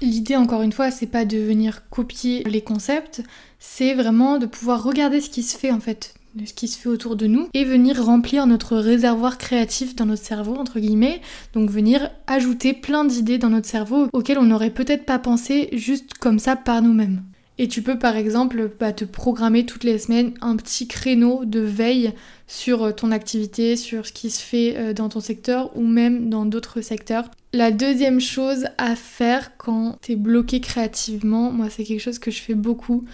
L'idée, 0.00 0.36
encore 0.36 0.62
une 0.62 0.72
fois, 0.72 0.90
c'est 0.90 1.06
pas 1.06 1.24
de 1.24 1.38
venir 1.38 1.88
copier 1.88 2.44
les 2.44 2.62
concepts, 2.62 3.22
c'est 3.58 3.94
vraiment 3.94 4.38
de 4.38 4.46
pouvoir 4.46 4.82
regarder 4.82 5.20
ce 5.20 5.30
qui 5.30 5.42
se 5.42 5.56
fait 5.56 5.70
en 5.70 5.80
fait, 5.80 6.14
ce 6.44 6.52
qui 6.52 6.68
se 6.68 6.78
fait 6.78 6.88
autour 6.88 7.16
de 7.16 7.26
nous 7.26 7.48
et 7.54 7.64
venir 7.64 8.04
remplir 8.04 8.46
notre 8.46 8.76
réservoir 8.76 9.38
créatif 9.38 9.96
dans 9.96 10.06
notre 10.06 10.24
cerveau, 10.24 10.54
entre 10.56 10.80
guillemets. 10.80 11.20
Donc 11.54 11.70
venir 11.70 12.10
ajouter 12.26 12.74
plein 12.74 13.04
d'idées 13.04 13.38
dans 13.38 13.50
notre 13.50 13.68
cerveau 13.68 14.08
auxquelles 14.12 14.38
on 14.38 14.44
n'aurait 14.44 14.70
peut-être 14.70 15.06
pas 15.06 15.18
pensé 15.18 15.68
juste 15.72 16.14
comme 16.14 16.38
ça 16.38 16.56
par 16.56 16.82
nous-mêmes. 16.82 17.22
Et 17.58 17.68
tu 17.68 17.80
peux 17.82 17.98
par 17.98 18.16
exemple 18.16 18.70
bah, 18.78 18.92
te 18.92 19.04
programmer 19.04 19.64
toutes 19.64 19.84
les 19.84 19.98
semaines 19.98 20.34
un 20.42 20.56
petit 20.56 20.86
créneau 20.86 21.44
de 21.44 21.60
veille 21.60 22.12
sur 22.46 22.84
euh, 22.84 22.92
ton 22.92 23.10
activité, 23.10 23.76
sur 23.76 24.06
ce 24.06 24.12
qui 24.12 24.30
se 24.30 24.42
fait 24.42 24.76
euh, 24.76 24.92
dans 24.92 25.08
ton 25.08 25.20
secteur 25.20 25.74
ou 25.76 25.86
même 25.86 26.28
dans 26.28 26.44
d'autres 26.44 26.82
secteurs. 26.82 27.30
La 27.54 27.70
deuxième 27.70 28.20
chose 28.20 28.66
à 28.76 28.94
faire 28.94 29.56
quand 29.56 29.96
tu 30.02 30.12
es 30.12 30.16
bloqué 30.16 30.60
créativement, 30.60 31.50
moi 31.50 31.70
c'est 31.70 31.84
quelque 31.84 32.00
chose 32.02 32.18
que 32.18 32.30
je 32.30 32.42
fais 32.42 32.54
beaucoup, 32.54 33.04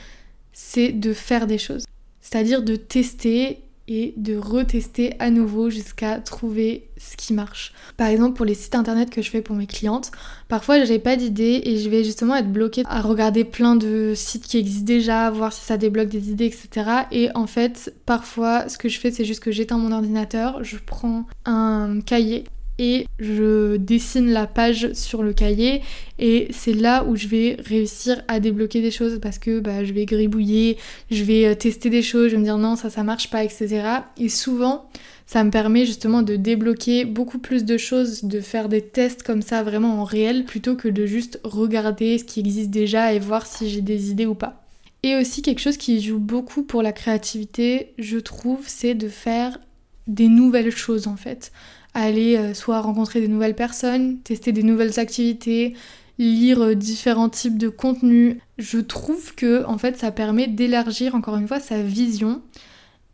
c'est 0.53 0.91
de 0.91 1.13
faire 1.13 1.47
des 1.47 1.59
choses. 1.59 1.85
C'est-à-dire 2.21 2.63
de 2.63 2.75
tester 2.75 3.63
et 3.89 4.15
de 4.17 4.37
retester 4.37 5.15
à 5.19 5.31
nouveau 5.31 5.71
jusqu'à 5.71 6.21
trouver 6.21 6.89
ce 6.97 7.17
qui 7.17 7.35
marche. 7.35 7.73
Par 7.97 8.09
exemple, 8.09 8.37
pour 8.37 8.47
les 8.47 8.55
sites 8.55 8.75
internet 8.75 9.11
que 9.11 9.23
je 9.23 9.31
fais 9.31 9.43
pour 9.43 9.57
mes 9.57 9.67
clientes, 9.67 10.13
parfois 10.49 10.85
j'ai 10.85 10.99
pas 10.99 11.17
d'idée 11.17 11.63
et 11.65 11.79
je 11.79 11.89
vais 11.89 12.05
justement 12.05 12.37
être 12.37 12.51
bloquée 12.51 12.83
à 12.87 13.01
regarder 13.01 13.45
plein 13.45 13.77
de 13.77 14.13
sites 14.15 14.45
qui 14.45 14.59
existent 14.59 14.87
déjà, 14.87 15.31
voir 15.31 15.53
si 15.53 15.65
ça 15.65 15.77
débloque 15.77 16.09
des 16.09 16.31
idées, 16.31 16.47
etc. 16.47 16.91
Et 17.11 17.29
en 17.35 17.47
fait, 17.47 17.95
parfois, 18.07 18.69
ce 18.69 18.79
que 18.79 18.89
je 18.89 18.99
fais, 18.99 19.11
c'est 19.11 19.25
juste 19.25 19.41
que 19.41 19.51
j'éteins 19.51 19.79
mon 19.79 19.93
ordinateur, 19.93 20.63
je 20.63 20.77
prends 20.85 21.27
un 21.45 22.01
cahier 22.01 22.45
et 22.83 23.07
je 23.21 23.77
dessine 23.77 24.33
la 24.33 24.49
page 24.49 24.93
sur 24.93 25.23
le 25.23 25.33
cahier 25.33 25.83
et 26.19 26.49
c'est 26.51 26.73
là 26.73 27.05
où 27.05 27.15
je 27.15 27.29
vais 27.29 27.57
réussir 27.65 28.23
à 28.27 28.41
débloquer 28.41 28.83
des 28.83 28.91
choses 28.91 29.21
parce 29.23 29.39
que 29.39 29.61
bah, 29.61 29.85
je 29.85 29.93
vais 29.93 30.05
gribouiller, 30.05 30.79
je 31.09 31.23
vais 31.23 31.47
euh, 31.47 31.55
tester 31.55 31.91
des 31.91 32.03
choses, 32.03 32.31
je 32.31 32.33
vais 32.33 32.39
me 32.39 32.45
dire 32.45 32.59
non 32.59 32.75
ça 32.75 32.91
ça 32.91 33.05
marche 33.05 33.31
pas 33.31 33.45
etc. 33.45 33.85
Et 34.19 34.29
souvent 34.29 34.89
ça 35.27 35.45
me 35.45 35.51
permet 35.53 35.87
justement 35.87 36.23
de 36.23 36.35
débloquer 36.35 37.05
beaucoup 37.05 37.39
plus 37.39 37.65
de 37.65 37.79
choses, 37.79 38.25
de 38.25 38.41
faire 38.41 38.69
des 38.69 38.83
tests 38.83 39.23
comme 39.23 39.43
ça 39.43 39.63
vraiment 39.63 40.01
en 40.01 40.05
réel 40.05 40.45
plutôt 40.45 40.75
que 40.75 40.89
de 40.89 41.07
juste 41.07 41.39
regarder 41.45 42.19
ce 42.19 42.25
qui 42.25 42.41
existe 42.41 42.71
déjà 42.71 43.13
et 43.13 43.21
voir 43.21 43.47
si 43.47 43.71
j'ai 43.71 43.81
des 43.81 44.11
idées 44.11 44.27
ou 44.27 44.35
pas. 44.35 44.67
Et 45.05 45.15
aussi 45.15 45.41
quelque 45.41 45.61
chose 45.61 45.77
qui 45.77 46.01
joue 46.03 46.19
beaucoup 46.19 46.65
pour 46.65 46.83
la 46.83 46.93
créativité, 46.93 47.95
je 47.99 48.19
trouve, 48.19 48.65
c'est 48.67 48.95
de 48.95 49.09
faire 49.09 49.59
des 50.09 50.29
nouvelles 50.29 50.75
choses 50.75 51.07
en 51.07 51.17
fait. 51.17 51.53
Aller 51.95 52.37
euh, 52.37 52.55
soit 52.55 52.81
rencontrer 52.81 53.21
des 53.21 53.29
nouvelles 53.29 53.55
personnes, 53.55 54.19
tester 54.21 54.53
des 54.53 54.63
nouvelles 54.63 54.99
activités, 54.99 55.75
lire 56.19 56.63
euh, 56.63 56.75
différents 56.75 57.29
types 57.29 57.59
de 57.59 57.69
contenus. 57.69 58.37
Je 58.59 58.79
trouve 58.79 59.35
que 59.35 59.65
en 59.67 59.77
fait 59.77 59.99
ça 59.99 60.11
permet 60.11 60.47
d'élargir 60.47 61.15
encore 61.15 61.37
une 61.37 61.47
fois 61.47 61.61
sa 61.61 61.83
vision 61.83 62.41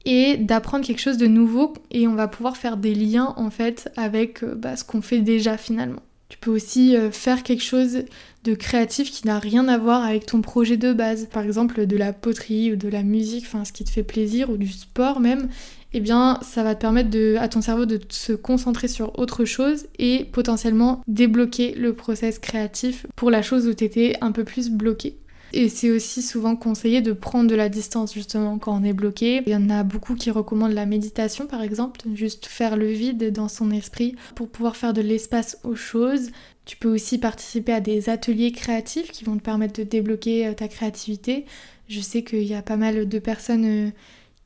et 0.04 0.36
d'apprendre 0.36 0.86
quelque 0.86 1.00
chose 1.00 1.16
de 1.16 1.26
nouveau 1.26 1.72
et 1.90 2.06
on 2.06 2.14
va 2.14 2.28
pouvoir 2.28 2.56
faire 2.56 2.76
des 2.76 2.94
liens 2.94 3.34
en 3.36 3.50
fait 3.50 3.90
avec 3.96 4.44
euh, 4.44 4.54
bah, 4.54 4.76
ce 4.76 4.84
qu'on 4.84 5.02
fait 5.02 5.20
déjà 5.20 5.56
finalement. 5.56 6.02
Tu 6.28 6.36
peux 6.36 6.50
aussi 6.50 6.94
faire 7.10 7.42
quelque 7.42 7.62
chose 7.62 8.04
de 8.44 8.54
créatif 8.54 9.10
qui 9.10 9.26
n'a 9.26 9.38
rien 9.38 9.66
à 9.66 9.78
voir 9.78 10.04
avec 10.04 10.26
ton 10.26 10.42
projet 10.42 10.76
de 10.76 10.92
base. 10.92 11.26
Par 11.32 11.42
exemple 11.42 11.86
de 11.86 11.96
la 11.96 12.12
poterie 12.12 12.70
ou 12.70 12.76
de 12.76 12.88
la 12.88 13.02
musique, 13.02 13.46
enfin 13.46 13.64
ce 13.64 13.72
qui 13.72 13.82
te 13.82 13.88
fait 13.88 14.02
plaisir 14.02 14.50
ou 14.50 14.58
du 14.58 14.68
sport 14.68 15.20
même. 15.20 15.48
Eh 15.94 16.00
bien, 16.00 16.38
ça 16.42 16.62
va 16.62 16.74
te 16.74 16.80
permettre 16.80 17.10
de, 17.10 17.36
à 17.38 17.48
ton 17.48 17.62
cerveau 17.62 17.86
de 17.86 18.00
se 18.10 18.32
concentrer 18.32 18.88
sur 18.88 19.18
autre 19.18 19.44
chose 19.44 19.86
et 19.98 20.26
potentiellement 20.26 21.02
débloquer 21.06 21.74
le 21.74 21.94
process 21.94 22.38
créatif 22.38 23.06
pour 23.16 23.30
la 23.30 23.42
chose 23.42 23.66
où 23.66 23.74
tu 23.74 23.84
étais 23.84 24.16
un 24.20 24.32
peu 24.32 24.44
plus 24.44 24.70
bloqué. 24.70 25.16
Et 25.52 25.68
c'est 25.68 25.90
aussi 25.90 26.20
souvent 26.20 26.56
conseillé 26.56 27.00
de 27.00 27.12
prendre 27.12 27.48
de 27.48 27.54
la 27.54 27.68
distance 27.68 28.12
justement 28.12 28.58
quand 28.58 28.78
on 28.78 28.84
est 28.84 28.92
bloqué. 28.92 29.42
Il 29.46 29.52
y 29.52 29.56
en 29.56 29.70
a 29.70 29.82
beaucoup 29.82 30.14
qui 30.14 30.30
recommandent 30.30 30.72
la 30.72 30.86
méditation 30.86 31.46
par 31.46 31.62
exemple, 31.62 32.00
juste 32.14 32.46
faire 32.46 32.76
le 32.76 32.88
vide 32.88 33.32
dans 33.32 33.48
son 33.48 33.70
esprit 33.70 34.14
pour 34.34 34.48
pouvoir 34.48 34.76
faire 34.76 34.92
de 34.92 35.00
l'espace 35.00 35.58
aux 35.64 35.74
choses. 35.76 36.30
Tu 36.66 36.76
peux 36.76 36.92
aussi 36.92 37.16
participer 37.16 37.72
à 37.72 37.80
des 37.80 38.10
ateliers 38.10 38.52
créatifs 38.52 39.10
qui 39.10 39.24
vont 39.24 39.38
te 39.38 39.42
permettre 39.42 39.80
de 39.80 39.84
débloquer 39.84 40.48
euh, 40.48 40.52
ta 40.52 40.68
créativité. 40.68 41.46
Je 41.88 42.00
sais 42.00 42.22
qu'il 42.22 42.42
y 42.42 42.54
a 42.54 42.60
pas 42.60 42.76
mal 42.76 43.08
de 43.08 43.18
personnes 43.18 43.64
euh, 43.64 43.90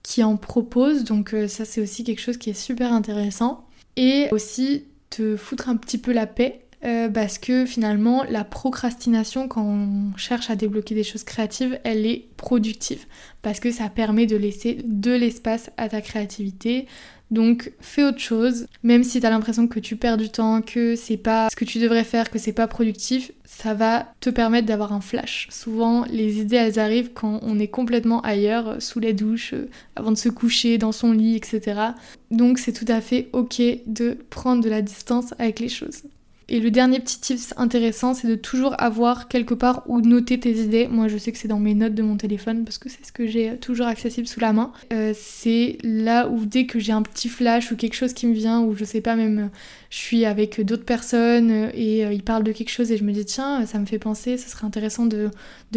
qui 0.03 0.23
en 0.23 0.37
proposent, 0.37 1.05
donc 1.05 1.35
euh, 1.35 1.49
ça 1.49 1.65
c'est 1.65 1.81
aussi 1.81 2.05
quelque 2.05 2.21
chose 2.21 2.37
qui 2.37 2.51
est 2.51 2.55
super 2.55 2.93
intéressant. 2.93 3.67
Et 3.97 4.29
aussi 4.33 4.85
te 5.11 5.37
foutre 5.37 5.69
un 5.69 5.77
petit 5.77 5.99
peu 5.99 6.13
la 6.13 6.27
paix 6.27 6.62
euh, 6.85 7.09
parce 7.09 7.39
que 7.39 7.65
finalement 7.65 8.25
la 8.29 8.43
procrastination 8.43 9.47
quand 9.47 9.63
on 9.63 10.17
cherche 10.17 10.51
à 10.51 10.57
débloquer 10.57 10.95
des 10.95 11.05
choses 11.05 11.23
créatives, 11.23 11.79
elle 11.85 12.07
est 12.07 12.27
productive 12.37 13.07
parce 13.43 13.61
que 13.61 13.71
ça 13.71 13.89
permet 13.89 14.27
de 14.27 14.37
laisser 14.37 14.79
de 14.85 15.13
l'espace 15.13 15.71
à 15.77 15.89
ta 15.89 16.01
créativité. 16.01 16.87
Donc 17.31 17.73
fais 17.81 18.05
autre 18.05 18.19
chose, 18.19 18.67
même 18.83 19.05
si 19.05 19.21
tu 19.21 19.27
as 19.27 19.31
l'impression 19.31 19.67
que 19.67 19.81
tu 19.81 19.97
perds 19.97 20.19
du 20.19 20.29
temps, 20.29 20.61
que 20.61 20.97
c'est 20.97 21.17
pas 21.17 21.49
ce 21.51 21.57
que 21.57 21.65
tu 21.65 21.79
devrais 21.79 22.05
faire, 22.05 22.31
que 22.31 22.39
c'est 22.39 22.53
pas 22.53 22.67
productif, 22.67 23.33
ça 23.45 23.73
va 23.73 24.13
te 24.21 24.29
permettre 24.29 24.67
d'avoir 24.67 24.93
un 24.93 25.01
flash. 25.01 25.49
Souvent 25.51 26.05
les 26.11 26.41
idées 26.41 26.57
elles 26.57 26.79
arrivent 26.79 27.13
quand 27.15 27.39
on 27.43 27.59
est 27.59 27.69
complètement 27.69 28.21
ailleurs, 28.23 28.83
sous 28.83 28.99
les 29.01 29.15
douches, 29.15 29.55
euh, 29.55 29.71
avant 29.97 30.11
de 30.11 30.19
se 30.19 30.29
coucher, 30.29 30.79
dans 30.79 30.93
son 30.93 31.13
lit, 31.13 31.37
etc. 31.37 31.81
Donc 32.31 32.59
c'est 32.59 32.73
tout 32.73 32.91
à 32.93 33.01
fait 33.01 33.29
ok 33.33 33.63
de 33.87 34.19
prendre 34.29 34.63
de 34.63 34.69
la 34.69 34.83
distance 34.83 35.33
avec 35.39 35.61
les 35.61 35.69
choses. 35.71 36.03
Et 36.53 36.61
le 36.61 36.71
dernier 36.71 37.01
petit 37.01 37.19
tips 37.19 37.55
intéressant, 37.57 38.13
c'est 38.13 38.29
de 38.29 38.35
toujours 38.35 38.75
avoir 38.79 39.29
quelque 39.29 39.55
part 39.55 39.85
où 39.87 40.03
noter 40.03 40.39
tes 40.39 40.53
idées. 40.53 40.87
Moi, 40.87 41.09
je 41.09 41.17
sais 41.17 41.33
que 41.33 41.39
c'est 41.39 41.49
dans 41.49 41.59
mes 41.59 41.73
notes 41.73 41.95
de 41.95 42.03
mon 42.03 42.19
téléphone 42.19 42.65
parce 42.65 42.77
que 42.77 42.91
c'est 42.91 43.07
ce 43.07 43.11
que 43.11 43.27
j'ai 43.27 43.57
toujours 43.57 43.87
accessible 43.87 44.27
sous 44.27 44.39
la 44.39 44.53
main. 44.53 44.71
Euh, 44.93 45.15
c'est 45.17 45.79
là 45.83 46.29
où 46.29 46.45
dès 46.45 46.67
que 46.67 46.79
j'ai 46.79 46.93
un 46.93 47.01
petit 47.01 47.31
flash 47.31 47.73
ou 47.73 47.77
quelque 47.77 47.95
chose 47.95 48.13
qui 48.13 48.27
me 48.27 48.35
vient, 48.35 48.61
ou 48.61 48.77
je 48.77 48.85
sais 48.85 49.01
pas, 49.01 49.17
même 49.17 49.49
je 49.89 49.97
suis 49.97 50.27
avec 50.27 50.61
d'autres 50.61 50.85
personnes 50.85 51.71
et 51.73 52.05
euh, 52.05 52.13
ils 52.13 52.23
parlent 52.23 52.45
de 52.45 52.53
quelque 52.53 52.71
chose 52.71 52.93
et 52.93 52.99
je 52.99 53.05
me 53.05 53.13
dis 53.13 53.25
tiens, 53.25 53.65
ça 53.65 53.79
me 53.79 53.87
fait 53.87 53.99
penser, 53.99 54.37
ce 54.37 54.51
serait 54.51 54.67
intéressant 54.67 55.07
de, 55.07 55.31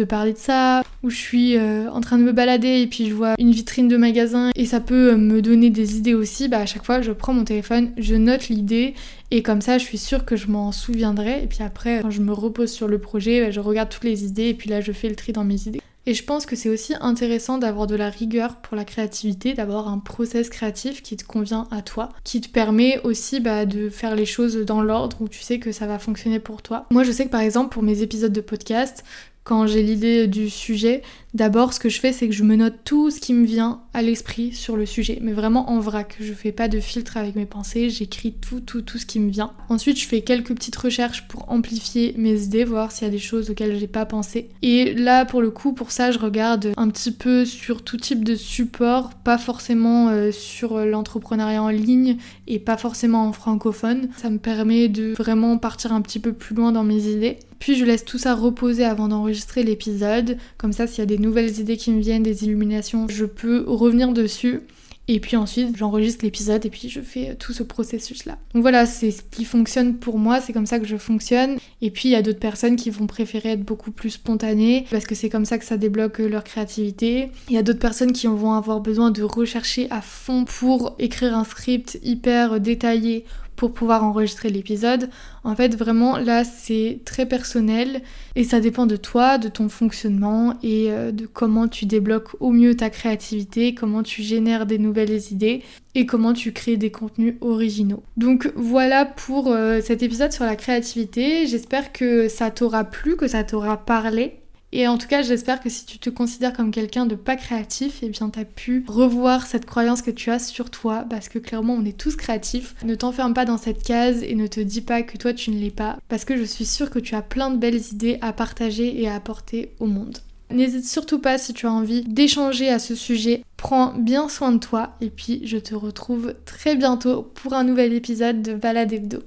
parler 0.04 0.34
de 0.34 0.38
ça. 0.38 0.82
Ou 1.02 1.08
je 1.08 1.16
suis 1.16 1.56
euh, 1.56 1.90
en 1.90 2.02
train 2.02 2.18
de 2.18 2.22
me 2.22 2.32
balader 2.32 2.82
et 2.82 2.86
puis 2.86 3.08
je 3.08 3.14
vois 3.14 3.34
une 3.38 3.52
vitrine 3.52 3.88
de 3.88 3.96
magasin 3.96 4.50
et 4.54 4.66
ça 4.66 4.80
peut 4.80 5.16
me 5.16 5.40
donner 5.40 5.70
des 5.70 5.96
idées 5.96 6.14
aussi. 6.14 6.48
Bah, 6.48 6.58
à 6.58 6.66
chaque 6.66 6.84
fois, 6.84 7.00
je 7.00 7.12
prends 7.12 7.32
mon 7.32 7.44
téléphone, 7.44 7.92
je 7.96 8.14
note 8.14 8.50
l'idée 8.50 8.94
et 9.30 9.42
comme 9.42 9.60
ça, 9.60 9.78
je 9.78 9.84
suis 9.84 9.98
sûre 9.98 10.24
que 10.24 10.36
je 10.36 10.48
m'en 10.48 10.72
souviendrai. 10.72 11.42
Et 11.42 11.46
puis 11.46 11.62
après, 11.62 12.00
quand 12.02 12.10
je 12.10 12.22
me 12.22 12.32
repose 12.32 12.70
sur 12.70 12.88
le 12.88 12.98
projet, 12.98 13.40
bah, 13.40 13.50
je 13.50 13.60
regarde 13.60 13.88
toutes 13.88 14.04
les 14.04 14.24
idées 14.24 14.48
et 14.48 14.54
puis 14.54 14.70
là, 14.70 14.80
je 14.80 14.92
fais 14.92 15.08
le 15.08 15.16
tri 15.16 15.32
dans 15.32 15.44
mes 15.44 15.66
idées. 15.66 15.80
Et 16.08 16.14
je 16.14 16.22
pense 16.22 16.46
que 16.46 16.54
c'est 16.54 16.68
aussi 16.68 16.94
intéressant 17.00 17.58
d'avoir 17.58 17.88
de 17.88 17.96
la 17.96 18.08
rigueur 18.08 18.56
pour 18.56 18.76
la 18.76 18.84
créativité, 18.84 19.54
d'avoir 19.54 19.88
un 19.88 19.98
process 19.98 20.48
créatif 20.48 21.02
qui 21.02 21.16
te 21.16 21.24
convient 21.24 21.66
à 21.72 21.82
toi, 21.82 22.10
qui 22.22 22.40
te 22.40 22.48
permet 22.48 23.00
aussi 23.02 23.40
bah, 23.40 23.66
de 23.66 23.88
faire 23.88 24.14
les 24.14 24.24
choses 24.24 24.56
dans 24.58 24.82
l'ordre 24.82 25.20
où 25.20 25.28
tu 25.28 25.40
sais 25.40 25.58
que 25.58 25.72
ça 25.72 25.88
va 25.88 25.98
fonctionner 25.98 26.38
pour 26.38 26.62
toi. 26.62 26.86
Moi 26.92 27.02
je 27.02 27.10
sais 27.10 27.24
que 27.24 27.30
par 27.30 27.40
exemple 27.40 27.70
pour 27.70 27.82
mes 27.82 28.02
épisodes 28.02 28.32
de 28.32 28.40
podcast, 28.40 29.04
quand 29.42 29.66
j'ai 29.66 29.82
l'idée 29.82 30.28
du 30.28 30.48
sujet, 30.48 31.02
d'abord 31.34 31.72
ce 31.72 31.80
que 31.80 31.88
je 31.88 31.98
fais 31.98 32.12
c'est 32.12 32.28
que 32.28 32.34
je 32.34 32.44
me 32.44 32.54
note 32.54 32.74
tout 32.84 33.10
ce 33.10 33.18
qui 33.18 33.34
me 33.34 33.44
vient 33.44 33.80
à 33.96 34.02
l'esprit 34.02 34.52
sur 34.52 34.76
le 34.76 34.84
sujet, 34.84 35.18
mais 35.22 35.32
vraiment 35.32 35.70
en 35.70 35.80
vrac. 35.80 36.18
Je 36.20 36.34
fais 36.34 36.52
pas 36.52 36.68
de 36.68 36.80
filtre 36.80 37.16
avec 37.16 37.34
mes 37.34 37.46
pensées, 37.46 37.88
j'écris 37.88 38.34
tout, 38.34 38.60
tout, 38.60 38.82
tout 38.82 38.98
ce 38.98 39.06
qui 39.06 39.18
me 39.18 39.30
vient. 39.30 39.52
Ensuite, 39.70 39.98
je 39.98 40.06
fais 40.06 40.20
quelques 40.20 40.54
petites 40.54 40.76
recherches 40.76 41.26
pour 41.28 41.50
amplifier 41.50 42.14
mes 42.18 42.42
idées, 42.42 42.64
voir 42.64 42.92
s'il 42.92 43.06
y 43.06 43.08
a 43.08 43.10
des 43.10 43.18
choses 43.18 43.48
auxquelles 43.48 43.78
j'ai 43.78 43.86
pas 43.86 44.04
pensé. 44.04 44.50
Et 44.60 44.92
là, 44.92 45.24
pour 45.24 45.40
le 45.40 45.50
coup, 45.50 45.72
pour 45.72 45.92
ça, 45.92 46.10
je 46.10 46.18
regarde 46.18 46.74
un 46.76 46.90
petit 46.90 47.10
peu 47.10 47.46
sur 47.46 47.80
tout 47.80 47.96
type 47.96 48.22
de 48.22 48.34
support, 48.34 49.14
pas 49.14 49.38
forcément 49.38 50.10
euh, 50.10 50.30
sur 50.30 50.78
l'entrepreneuriat 50.84 51.62
en 51.62 51.70
ligne 51.70 52.18
et 52.46 52.58
pas 52.58 52.76
forcément 52.76 53.26
en 53.26 53.32
francophone. 53.32 54.10
Ça 54.18 54.28
me 54.28 54.38
permet 54.38 54.88
de 54.88 55.14
vraiment 55.14 55.56
partir 55.56 55.94
un 55.94 56.02
petit 56.02 56.20
peu 56.20 56.34
plus 56.34 56.54
loin 56.54 56.70
dans 56.70 56.84
mes 56.84 57.06
idées. 57.06 57.38
Puis 57.58 57.76
je 57.76 57.84
laisse 57.84 58.04
tout 58.04 58.18
ça 58.18 58.34
reposer 58.34 58.84
avant 58.84 59.08
d'enregistrer 59.08 59.62
l'épisode. 59.62 60.36
Comme 60.58 60.72
ça, 60.72 60.86
s'il 60.86 60.98
y 60.98 61.02
a 61.02 61.06
des 61.06 61.18
nouvelles 61.18 61.58
idées 61.58 61.76
qui 61.76 61.90
me 61.90 62.00
viennent, 62.00 62.22
des 62.22 62.44
illuminations, 62.44 63.06
je 63.08 63.24
peux 63.24 63.64
revenir 63.86 64.12
dessus. 64.12 64.60
Et 65.08 65.20
puis 65.20 65.36
ensuite, 65.36 65.76
j'enregistre 65.76 66.24
l'épisode 66.24 66.66
et 66.66 66.70
puis 66.70 66.88
je 66.88 67.00
fais 67.00 67.36
tout 67.36 67.52
ce 67.52 67.62
processus-là. 67.62 68.38
Donc 68.54 68.62
voilà, 68.62 68.86
c'est 68.86 69.12
ce 69.12 69.22
qui 69.22 69.44
fonctionne 69.44 69.94
pour 69.94 70.18
moi, 70.18 70.40
c'est 70.40 70.52
comme 70.52 70.66
ça 70.66 70.80
que 70.80 70.86
je 70.86 70.96
fonctionne. 70.96 71.58
Et 71.80 71.92
puis 71.92 72.08
il 72.08 72.12
y 72.12 72.16
a 72.16 72.22
d'autres 72.22 72.40
personnes 72.40 72.74
qui 72.74 72.90
vont 72.90 73.06
préférer 73.06 73.50
être 73.50 73.62
beaucoup 73.62 73.92
plus 73.92 74.10
spontanées 74.10 74.84
parce 74.90 75.06
que 75.06 75.14
c'est 75.14 75.28
comme 75.28 75.44
ça 75.44 75.58
que 75.58 75.64
ça 75.64 75.76
débloque 75.76 76.18
leur 76.18 76.42
créativité. 76.42 77.30
Il 77.48 77.54
y 77.54 77.58
a 77.58 77.62
d'autres 77.62 77.78
personnes 77.78 78.12
qui 78.12 78.26
vont 78.26 78.52
avoir 78.52 78.80
besoin 78.80 79.12
de 79.12 79.22
rechercher 79.22 79.86
à 79.90 80.00
fond 80.00 80.44
pour 80.44 80.96
écrire 80.98 81.36
un 81.36 81.44
script 81.44 82.00
hyper 82.02 82.58
détaillé 82.58 83.24
pour 83.56 83.72
pouvoir 83.72 84.04
enregistrer 84.04 84.50
l'épisode. 84.50 85.10
En 85.44 85.56
fait, 85.56 85.74
vraiment, 85.74 86.18
là, 86.18 86.44
c'est 86.44 87.00
très 87.04 87.26
personnel 87.26 88.02
et 88.34 88.44
ça 88.44 88.60
dépend 88.60 88.86
de 88.86 88.96
toi, 88.96 89.38
de 89.38 89.48
ton 89.48 89.68
fonctionnement 89.68 90.54
et 90.62 90.90
euh, 90.90 91.10
de 91.10 91.26
comment 91.26 91.66
tu 91.66 91.86
débloques 91.86 92.30
au 92.40 92.50
mieux 92.52 92.76
ta 92.76 92.90
créativité, 92.90 93.74
comment 93.74 94.02
tu 94.02 94.22
génères 94.22 94.66
des 94.66 94.78
nouvelles 94.78 95.20
idées 95.32 95.62
et 95.94 96.04
comment 96.04 96.34
tu 96.34 96.52
crées 96.52 96.76
des 96.76 96.90
contenus 96.90 97.36
originaux. 97.40 98.02
Donc 98.16 98.52
voilà 98.54 99.06
pour 99.06 99.48
euh, 99.48 99.80
cet 99.80 100.02
épisode 100.02 100.32
sur 100.32 100.44
la 100.44 100.56
créativité. 100.56 101.46
J'espère 101.46 101.92
que 101.92 102.28
ça 102.28 102.50
t'aura 102.50 102.84
plu, 102.84 103.16
que 103.16 103.26
ça 103.26 103.44
t'aura 103.44 103.78
parlé. 103.78 104.40
Et 104.78 104.86
en 104.88 104.98
tout 104.98 105.08
cas, 105.08 105.22
j'espère 105.22 105.60
que 105.60 105.70
si 105.70 105.86
tu 105.86 105.98
te 105.98 106.10
considères 106.10 106.52
comme 106.52 106.70
quelqu'un 106.70 107.06
de 107.06 107.14
pas 107.14 107.36
créatif, 107.36 108.02
et 108.02 108.06
eh 108.06 108.08
bien 108.10 108.28
t'as 108.28 108.44
pu 108.44 108.84
revoir 108.86 109.46
cette 109.46 109.64
croyance 109.64 110.02
que 110.02 110.10
tu 110.10 110.30
as 110.30 110.38
sur 110.38 110.68
toi, 110.68 111.06
parce 111.08 111.30
que 111.30 111.38
clairement 111.38 111.72
on 111.72 111.84
est 111.86 111.96
tous 111.96 112.14
créatifs. 112.14 112.74
Ne 112.84 112.94
t'enferme 112.94 113.32
pas 113.32 113.46
dans 113.46 113.56
cette 113.56 113.82
case 113.82 114.22
et 114.22 114.34
ne 114.34 114.46
te 114.46 114.60
dis 114.60 114.82
pas 114.82 115.00
que 115.00 115.16
toi 115.16 115.32
tu 115.32 115.50
ne 115.50 115.58
l'es 115.58 115.70
pas, 115.70 115.96
parce 116.10 116.26
que 116.26 116.36
je 116.36 116.42
suis 116.42 116.66
sûre 116.66 116.90
que 116.90 116.98
tu 116.98 117.14
as 117.14 117.22
plein 117.22 117.48
de 117.48 117.56
belles 117.56 117.80
idées 117.90 118.18
à 118.20 118.34
partager 118.34 119.00
et 119.00 119.08
à 119.08 119.14
apporter 119.14 119.72
au 119.80 119.86
monde. 119.86 120.18
N'hésite 120.50 120.84
surtout 120.84 121.20
pas 121.20 121.38
si 121.38 121.54
tu 121.54 121.64
as 121.64 121.72
envie 121.72 122.02
d'échanger 122.02 122.68
à 122.68 122.78
ce 122.78 122.94
sujet. 122.94 123.44
Prends 123.56 123.94
bien 123.94 124.28
soin 124.28 124.52
de 124.52 124.58
toi 124.58 124.94
et 125.00 125.08
puis 125.08 125.40
je 125.46 125.56
te 125.56 125.74
retrouve 125.74 126.34
très 126.44 126.76
bientôt 126.76 127.22
pour 127.22 127.54
un 127.54 127.64
nouvel 127.64 127.94
épisode 127.94 128.42
de 128.42 128.52
Balade 128.52 128.92
Hebdo. 128.92 129.20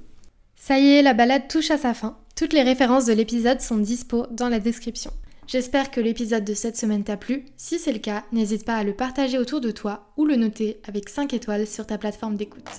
Ça 0.54 0.78
y 0.78 0.92
est, 0.92 1.02
la 1.02 1.12
balade 1.12 1.48
touche 1.48 1.72
à 1.72 1.76
sa 1.76 1.92
fin. 1.92 2.16
Toutes 2.36 2.52
les 2.52 2.62
références 2.62 3.06
de 3.06 3.14
l'épisode 3.14 3.60
sont 3.60 3.78
dispo 3.78 4.26
dans 4.30 4.48
la 4.48 4.60
description. 4.60 5.10
J'espère 5.50 5.90
que 5.90 6.00
l'épisode 6.00 6.44
de 6.44 6.54
cette 6.54 6.76
semaine 6.76 7.02
t'a 7.02 7.16
plu. 7.16 7.44
Si 7.56 7.80
c'est 7.80 7.92
le 7.92 7.98
cas, 7.98 8.22
n'hésite 8.30 8.64
pas 8.64 8.76
à 8.76 8.84
le 8.84 8.94
partager 8.94 9.36
autour 9.36 9.60
de 9.60 9.72
toi 9.72 10.12
ou 10.16 10.24
le 10.24 10.36
noter 10.36 10.80
avec 10.86 11.08
5 11.08 11.34
étoiles 11.34 11.66
sur 11.66 11.88
ta 11.88 11.98
plateforme 11.98 12.36
d'écoute. 12.36 12.70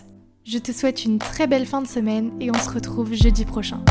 Je 0.46 0.58
te 0.58 0.72
souhaite 0.72 1.04
une 1.04 1.20
très 1.20 1.48
belle 1.48 1.66
fin 1.66 1.82
de 1.82 1.88
semaine 1.88 2.32
et 2.40 2.50
on 2.50 2.58
se 2.58 2.70
retrouve 2.70 3.14
jeudi 3.14 3.44
prochain. 3.44 3.84